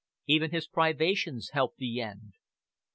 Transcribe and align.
Even 0.25 0.49
his 0.49 0.67
privations 0.67 1.51
helped 1.53 1.77
the 1.77 2.01
end. 2.01 2.33